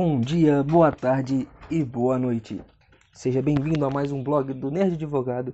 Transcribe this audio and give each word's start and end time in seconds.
Bom 0.00 0.20
dia, 0.20 0.62
boa 0.62 0.92
tarde 0.92 1.48
e 1.68 1.82
boa 1.82 2.16
noite. 2.16 2.60
Seja 3.12 3.42
bem-vindo 3.42 3.84
a 3.84 3.90
mais 3.90 4.12
um 4.12 4.22
blog 4.22 4.54
do 4.54 4.70
Nerd 4.70 4.94
Advogado. 4.94 5.52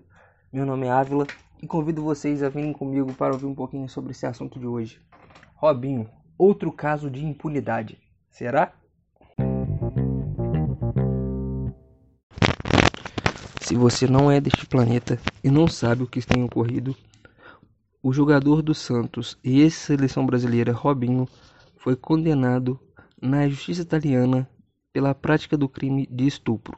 Meu 0.52 0.66
nome 0.66 0.86
é 0.86 0.90
Ávila 0.90 1.26
e 1.62 1.66
convido 1.66 2.02
vocês 2.02 2.42
a 2.42 2.50
virem 2.50 2.70
comigo 2.70 3.10
para 3.14 3.32
ouvir 3.32 3.46
um 3.46 3.54
pouquinho 3.54 3.88
sobre 3.88 4.10
esse 4.10 4.26
assunto 4.26 4.58
de 4.58 4.66
hoje. 4.66 5.00
Robinho, 5.54 6.10
outro 6.36 6.70
caso 6.70 7.10
de 7.10 7.24
impunidade. 7.24 7.98
Será? 8.28 8.74
Se 13.62 13.74
você 13.74 14.06
não 14.06 14.30
é 14.30 14.42
deste 14.42 14.66
planeta 14.66 15.18
e 15.42 15.50
não 15.50 15.66
sabe 15.66 16.02
o 16.02 16.06
que 16.06 16.20
tem 16.20 16.44
ocorrido, 16.44 16.94
o 18.02 18.12
jogador 18.12 18.60
do 18.60 18.74
Santos 18.74 19.38
e 19.42 19.62
ex-seleção 19.62 20.26
brasileira 20.26 20.70
Robinho 20.70 21.26
foi 21.78 21.96
condenado 21.96 22.78
na 23.24 23.48
justiça 23.48 23.80
italiana 23.80 24.46
pela 24.92 25.14
prática 25.14 25.56
do 25.56 25.66
crime 25.66 26.06
de 26.10 26.26
estupro. 26.26 26.76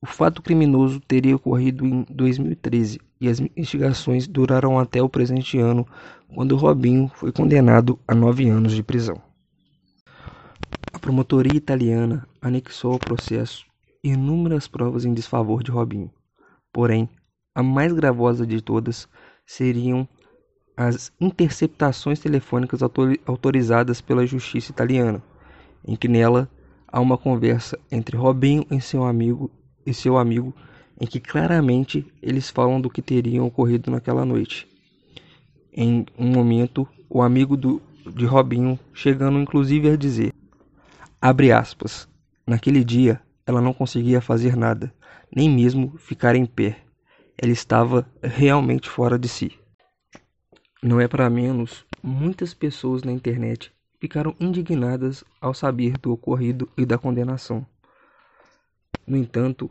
O 0.00 0.06
fato 0.06 0.40
criminoso 0.40 1.00
teria 1.00 1.34
ocorrido 1.34 1.84
em 1.84 2.04
2013 2.08 3.00
e 3.20 3.28
as 3.28 3.40
investigações 3.40 4.28
duraram 4.28 4.78
até 4.78 5.02
o 5.02 5.08
presente 5.08 5.58
ano, 5.58 5.86
quando 6.32 6.56
Robinho 6.56 7.10
foi 7.14 7.32
condenado 7.32 7.98
a 8.06 8.14
nove 8.14 8.48
anos 8.48 8.72
de 8.72 8.82
prisão. 8.82 9.20
A 10.92 10.98
promotoria 11.00 11.56
italiana 11.56 12.28
anexou 12.40 12.92
ao 12.92 12.98
processo 12.98 13.66
inúmeras 14.04 14.68
provas 14.68 15.04
em 15.04 15.14
desfavor 15.14 15.64
de 15.64 15.70
Robinho. 15.70 16.10
Porém, 16.72 17.08
a 17.54 17.62
mais 17.62 17.92
gravosa 17.92 18.46
de 18.46 18.60
todas 18.60 19.08
seriam 19.44 20.06
as 20.76 21.12
interceptações 21.20 22.18
telefônicas 22.18 22.80
autorizadas 23.26 24.00
pela 24.00 24.26
justiça 24.26 24.72
italiana, 24.72 25.22
em 25.86 25.94
que 25.94 26.08
nela 26.08 26.48
há 26.88 27.00
uma 27.00 27.16
conversa 27.16 27.78
entre 27.90 28.16
Robinho 28.16 28.66
e 28.70 28.80
seu 28.80 29.04
amigo 29.04 29.50
e 29.86 29.92
seu 29.92 30.16
amigo 30.16 30.54
em 31.00 31.06
que 31.06 31.20
claramente 31.20 32.06
eles 32.22 32.50
falam 32.50 32.80
do 32.80 32.88
que 32.88 33.02
teria 33.02 33.42
ocorrido 33.42 33.90
naquela 33.90 34.24
noite. 34.24 34.68
Em 35.72 36.06
um 36.16 36.28
momento, 36.28 36.88
o 37.10 37.20
amigo 37.20 37.56
do, 37.56 37.82
de 38.14 38.24
Robinho 38.24 38.78
chegando 38.92 39.38
inclusive 39.38 39.90
a 39.90 39.96
dizer, 39.96 40.32
abre 41.20 41.52
aspas, 41.52 42.08
naquele 42.46 42.84
dia 42.84 43.20
ela 43.46 43.60
não 43.60 43.74
conseguia 43.74 44.20
fazer 44.20 44.56
nada, 44.56 44.94
nem 45.34 45.50
mesmo 45.50 45.96
ficar 45.98 46.34
em 46.34 46.46
pé. 46.46 46.78
Ela 47.36 47.52
estava 47.52 48.06
realmente 48.22 48.88
fora 48.88 49.18
de 49.18 49.28
si. 49.28 49.63
Não 50.86 51.00
é 51.00 51.08
para 51.08 51.30
menos, 51.30 51.86
muitas 52.02 52.52
pessoas 52.52 53.02
na 53.02 53.10
internet 53.10 53.72
ficaram 53.98 54.36
indignadas 54.38 55.24
ao 55.40 55.54
saber 55.54 55.96
do 55.96 56.12
ocorrido 56.12 56.70
e 56.76 56.84
da 56.84 56.98
condenação. 56.98 57.66
No 59.06 59.16
entanto, 59.16 59.70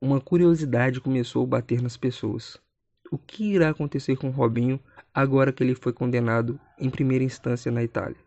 uma 0.00 0.20
curiosidade 0.20 1.00
começou 1.00 1.42
a 1.42 1.48
bater 1.48 1.82
nas 1.82 1.96
pessoas. 1.96 2.56
O 3.10 3.18
que 3.18 3.52
irá 3.52 3.70
acontecer 3.70 4.16
com 4.16 4.30
Robinho 4.30 4.78
agora 5.12 5.52
que 5.52 5.64
ele 5.64 5.74
foi 5.74 5.92
condenado 5.92 6.56
em 6.78 6.88
primeira 6.88 7.24
instância 7.24 7.72
na 7.72 7.82
Itália? 7.82 8.20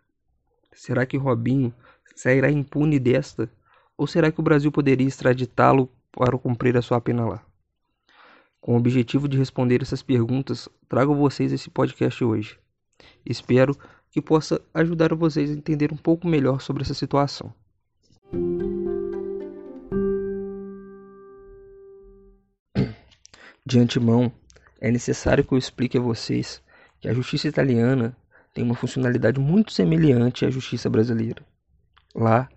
Será 0.74 1.06
que 1.06 1.16
Robinho 1.16 1.74
sairá 2.14 2.52
impune 2.52 3.00
desta? 3.00 3.50
Ou 3.98 4.06
será 4.06 4.34
que 4.34 4.42
o 4.42 4.44
Brasil 4.44 4.70
poderia 4.70 5.08
extraditá-lo 5.08 5.90
para 6.12 6.38
cumprir 6.38 6.76
a 6.76 6.82
sua 6.82 7.00
pena 7.00 7.26
lá? 7.26 7.49
Com 8.62 8.74
o 8.74 8.78
objetivo 8.78 9.28
de 9.28 9.38
responder 9.38 9.82
essas 9.82 10.04
perguntas, 10.04 10.68
trago 10.88 11.14
a 11.14 11.16
vocês 11.16 11.54
esse 11.54 11.70
podcast 11.70 12.24
hoje. 12.24 12.60
Espero 13.26 13.76
que 14.12 14.22
possa 14.22 14.62
ajudar 14.74 15.14
vocês 15.16 15.50
a 15.50 15.54
entender 15.54 15.94
um 15.94 15.98
pouco 15.98 16.28
melhor 16.28 16.60
sobre 16.60 16.84
essa 16.84 16.94
situação. 16.94 17.54
De 23.66 23.80
antemão, 23.80 24.32
é 24.82 24.90
necessário 24.90 25.44
que 25.44 25.54
eu 25.54 25.58
explique 25.58 25.98
a 25.98 26.02
vocês 26.02 26.62
que 27.00 27.08
a 27.08 27.14
justiça 27.14 27.48
italiana 27.48 28.16
tem 28.54 28.64
uma 28.64 28.76
funcionalidade 28.76 29.40
muito 29.40 29.72
semelhante 29.72 30.46
à 30.46 30.50
justiça 30.50 30.90
brasileira. 30.90 31.46
Lá, 32.16 32.50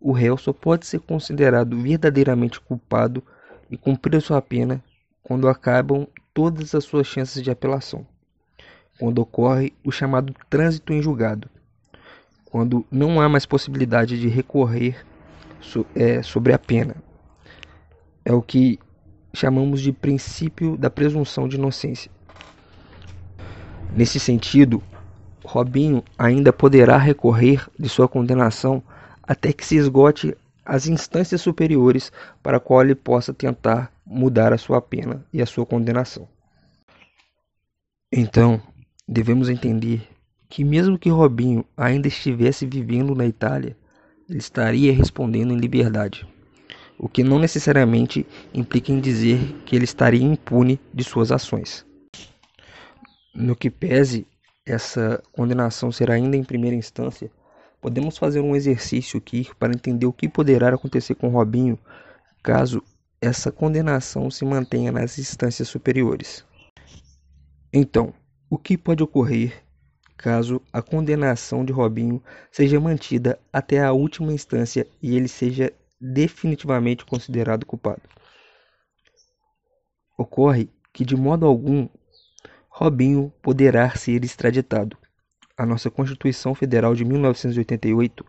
o 0.00 0.12
réu 0.12 0.36
só 0.36 0.52
pode 0.52 0.86
ser 0.86 1.00
considerado 1.00 1.80
verdadeiramente 1.80 2.60
culpado 2.60 3.22
e 3.70 3.76
cumprir 3.76 4.16
a 4.16 4.20
sua 4.20 4.42
pena 4.42 4.82
quando 5.22 5.48
acabam 5.48 6.06
todas 6.32 6.74
as 6.74 6.84
suas 6.84 7.06
chances 7.06 7.42
de 7.42 7.50
apelação, 7.50 8.06
quando 8.98 9.18
ocorre 9.20 9.72
o 9.84 9.90
chamado 9.90 10.34
trânsito 10.48 10.92
em 10.92 11.02
julgado, 11.02 11.48
quando 12.44 12.84
não 12.90 13.20
há 13.20 13.28
mais 13.28 13.46
possibilidade 13.46 14.20
de 14.20 14.28
recorrer 14.28 15.04
so, 15.60 15.86
é, 15.94 16.22
sobre 16.22 16.52
a 16.52 16.58
pena. 16.58 16.96
É 18.24 18.32
o 18.32 18.42
que 18.42 18.78
chamamos 19.32 19.80
de 19.80 19.92
princípio 19.92 20.76
da 20.76 20.90
presunção 20.90 21.48
de 21.48 21.56
inocência. 21.56 22.10
Nesse 23.96 24.20
sentido, 24.20 24.82
Robinho 25.44 26.02
ainda 26.18 26.52
poderá 26.52 26.96
recorrer 26.96 27.66
de 27.78 27.88
sua 27.88 28.08
condenação 28.08 28.82
até 29.22 29.52
que 29.52 29.64
se 29.64 29.76
esgote 29.76 30.36
as 30.70 30.86
instâncias 30.86 31.40
superiores 31.40 32.12
para 32.40 32.58
a 32.58 32.60
qual 32.60 32.82
ele 32.82 32.94
possa 32.94 33.34
tentar 33.34 33.92
mudar 34.06 34.52
a 34.52 34.56
sua 34.56 34.80
pena 34.80 35.26
e 35.32 35.42
a 35.42 35.46
sua 35.46 35.66
condenação. 35.66 36.28
Então, 38.12 38.62
devemos 39.06 39.48
entender 39.48 40.08
que 40.48 40.62
mesmo 40.62 40.96
que 40.96 41.08
Robinho 41.08 41.64
ainda 41.76 42.06
estivesse 42.06 42.66
vivendo 42.66 43.16
na 43.16 43.26
Itália, 43.26 43.76
ele 44.28 44.38
estaria 44.38 44.92
respondendo 44.92 45.52
em 45.52 45.58
liberdade, 45.58 46.24
o 46.96 47.08
que 47.08 47.24
não 47.24 47.40
necessariamente 47.40 48.24
implica 48.54 48.92
em 48.92 49.00
dizer 49.00 49.40
que 49.66 49.74
ele 49.74 49.84
estaria 49.84 50.22
impune 50.22 50.78
de 50.94 51.02
suas 51.02 51.32
ações. 51.32 51.84
No 53.34 53.56
que 53.56 53.70
pese 53.70 54.24
essa 54.64 55.20
condenação 55.32 55.90
ser 55.90 56.12
ainda 56.12 56.36
em 56.36 56.44
primeira 56.44 56.76
instância, 56.76 57.28
podemos 57.80 58.18
fazer 58.18 58.40
um 58.40 58.54
exercício 58.54 59.18
aqui 59.18 59.48
para 59.58 59.72
entender 59.72 60.06
o 60.06 60.12
que 60.12 60.28
poderá 60.28 60.74
acontecer 60.74 61.14
com 61.14 61.28
Robinho 61.28 61.78
caso 62.42 62.82
essa 63.20 63.52
condenação 63.52 64.30
se 64.30 64.44
mantenha 64.44 64.90
nas 64.90 65.18
instâncias 65.18 65.68
superiores. 65.68 66.44
Então, 67.72 68.12
o 68.48 68.58
que 68.58 68.76
pode 68.76 69.02
ocorrer 69.02 69.62
caso 70.16 70.60
a 70.72 70.82
condenação 70.82 71.64
de 71.64 71.72
Robinho 71.72 72.22
seja 72.50 72.80
mantida 72.80 73.38
até 73.52 73.82
a 73.82 73.92
última 73.92 74.32
instância 74.32 74.86
e 75.02 75.16
ele 75.16 75.28
seja 75.28 75.72
definitivamente 76.00 77.04
considerado 77.04 77.64
culpado? 77.64 78.02
Ocorre 80.18 80.68
que, 80.92 81.04
de 81.04 81.16
modo 81.16 81.46
algum, 81.46 81.88
Robinho 82.68 83.32
poderá 83.40 83.94
ser 83.96 84.24
extraditado. 84.24 84.96
A 85.60 85.66
nossa 85.66 85.90
Constituição 85.90 86.54
Federal 86.54 86.94
de 86.94 87.04
1988 87.04 88.24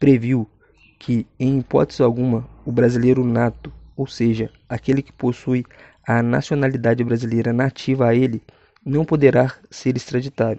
previu 0.00 0.50
que, 0.98 1.28
em 1.38 1.60
hipótese 1.60 2.02
alguma, 2.02 2.50
o 2.66 2.72
brasileiro 2.72 3.22
nato 3.22 3.72
ou 3.96 4.04
seja, 4.04 4.50
aquele 4.68 5.00
que 5.00 5.12
possui 5.12 5.64
a 6.04 6.20
nacionalidade 6.24 7.04
brasileira 7.04 7.52
nativa 7.52 8.08
a 8.08 8.14
ele, 8.16 8.42
não 8.84 9.04
poderá 9.04 9.54
ser 9.70 9.96
extraditado. 9.96 10.58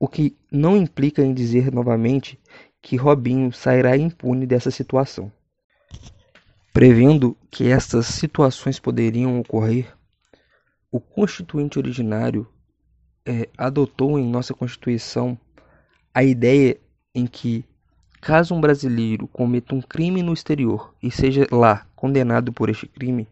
O 0.00 0.08
que 0.08 0.34
não 0.50 0.78
implica 0.78 1.22
em 1.22 1.34
dizer 1.34 1.70
novamente 1.70 2.40
que 2.80 2.96
Robinho 2.96 3.52
sairá 3.52 3.98
impune 3.98 4.46
dessa 4.46 4.70
situação. 4.70 5.30
Prevendo 6.72 7.36
que 7.50 7.68
estas 7.68 8.06
situações 8.06 8.80
poderiam 8.80 9.38
ocorrer, 9.40 9.94
o 10.90 10.98
constituinte 10.98 11.78
originário 11.78 12.48
é, 13.26 13.48
adotou 13.56 14.18
em 14.18 14.26
nossa 14.26 14.54
Constituição 14.54 15.38
a 16.12 16.22
ideia 16.22 16.78
em 17.14 17.26
que 17.26 17.64
Caso 18.24 18.54
um 18.54 18.60
brasileiro 18.60 19.28
cometa 19.28 19.74
um 19.74 19.82
crime 19.82 20.22
no 20.22 20.32
exterior 20.32 20.94
e 21.02 21.10
seja 21.10 21.46
lá 21.52 21.86
condenado 21.94 22.54
por 22.54 22.70
este 22.70 22.86
crime, 22.86 23.28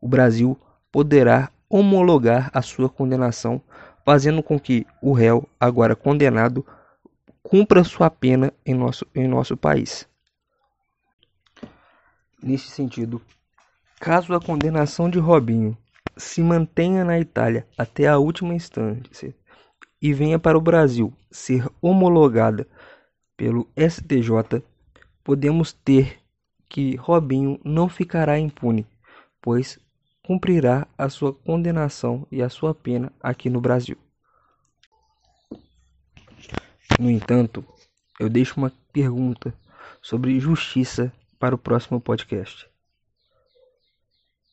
o 0.00 0.08
Brasil 0.08 0.58
poderá 0.90 1.50
homologar 1.68 2.50
a 2.54 2.62
sua 2.62 2.88
condenação, 2.88 3.60
fazendo 4.02 4.42
com 4.42 4.58
que 4.58 4.86
o 5.02 5.12
réu, 5.12 5.46
agora 5.60 5.94
condenado, 5.94 6.64
cumpra 7.42 7.84
sua 7.84 8.08
pena 8.08 8.50
em 8.64 8.72
nosso, 8.72 9.06
em 9.14 9.28
nosso 9.28 9.58
país. 9.58 10.08
Neste 12.42 12.70
sentido, 12.70 13.20
caso 14.00 14.32
a 14.32 14.40
condenação 14.40 15.10
de 15.10 15.18
Robinho 15.18 15.76
se 16.16 16.42
mantenha 16.42 17.04
na 17.04 17.18
Itália 17.18 17.66
até 17.76 18.06
a 18.06 18.18
última 18.18 18.54
instância 18.54 19.34
e 20.00 20.12
venha 20.12 20.38
para 20.38 20.58
o 20.58 20.60
Brasil 20.60 21.12
ser 21.30 21.68
homologada 21.80 22.66
pelo 23.36 23.68
STJ, 23.76 24.62
podemos 25.22 25.72
ter 25.72 26.20
que 26.68 26.96
Robinho 26.96 27.58
não 27.64 27.88
ficará 27.88 28.38
impune, 28.38 28.86
pois 29.40 29.78
cumprirá 30.22 30.86
a 30.96 31.08
sua 31.08 31.32
condenação 31.32 32.26
e 32.30 32.42
a 32.42 32.48
sua 32.48 32.74
pena 32.74 33.12
aqui 33.20 33.50
no 33.50 33.60
Brasil. 33.60 33.96
No 36.98 37.10
entanto, 37.10 37.64
eu 38.20 38.28
deixo 38.28 38.56
uma 38.56 38.72
pergunta 38.92 39.54
sobre 40.00 40.38
justiça 40.38 41.12
para 41.38 41.54
o 41.54 41.58
próximo 41.58 42.00
podcast. 42.00 42.68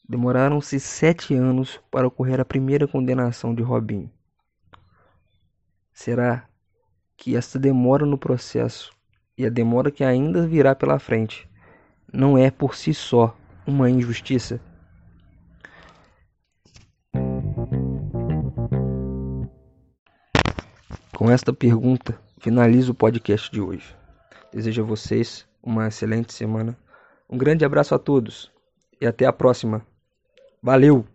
Demoraram-se 0.07 0.79
sete 0.79 1.33
anos 1.33 1.79
para 1.89 2.07
ocorrer 2.07 2.39
a 2.39 2.45
primeira 2.45 2.87
condenação 2.87 3.55
de 3.55 3.63
Robinho. 3.63 4.11
Será 5.93 6.47
que 7.15 7.35
esta 7.35 7.59
demora 7.59 8.05
no 8.05 8.17
processo 8.17 8.91
e 9.37 9.45
a 9.45 9.49
demora 9.49 9.91
que 9.91 10.03
ainda 10.03 10.47
virá 10.47 10.75
pela 10.75 10.99
frente 10.99 11.49
não 12.11 12.37
é 12.37 12.51
por 12.51 12.75
si 12.75 12.93
só 12.93 13.35
uma 13.65 13.89
injustiça? 13.89 14.59
Com 21.15 21.29
esta 21.29 21.53
pergunta, 21.53 22.19
finalizo 22.39 22.93
o 22.93 22.95
podcast 22.95 23.51
de 23.51 23.61
hoje. 23.61 23.95
Desejo 24.51 24.81
a 24.81 24.85
vocês 24.85 25.47
uma 25.61 25.87
excelente 25.87 26.33
semana. 26.33 26.75
Um 27.29 27.37
grande 27.37 27.63
abraço 27.63 27.93
a 27.93 27.99
todos 27.99 28.51
e 28.99 29.05
até 29.05 29.25
a 29.25 29.31
próxima. 29.31 29.85
Valeu! 30.63 31.10